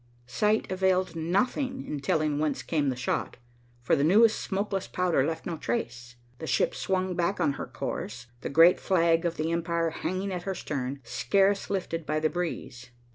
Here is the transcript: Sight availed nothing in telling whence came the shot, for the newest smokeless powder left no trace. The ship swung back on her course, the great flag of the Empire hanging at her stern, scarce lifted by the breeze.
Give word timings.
Sight 0.25 0.71
availed 0.71 1.15
nothing 1.15 1.85
in 1.85 1.99
telling 1.99 2.39
whence 2.39 2.63
came 2.63 2.89
the 2.89 2.95
shot, 2.95 3.37
for 3.83 3.95
the 3.95 4.03
newest 4.03 4.39
smokeless 4.41 4.87
powder 4.87 5.23
left 5.23 5.45
no 5.45 5.57
trace. 5.57 6.15
The 6.39 6.47
ship 6.47 6.73
swung 6.73 7.13
back 7.15 7.39
on 7.39 7.53
her 7.53 7.67
course, 7.67 8.25
the 8.39 8.49
great 8.49 8.79
flag 8.79 9.25
of 9.25 9.37
the 9.37 9.51
Empire 9.51 9.91
hanging 9.91 10.31
at 10.33 10.41
her 10.41 10.55
stern, 10.55 11.01
scarce 11.03 11.69
lifted 11.69 12.07
by 12.07 12.19
the 12.19 12.31
breeze. 12.31 12.89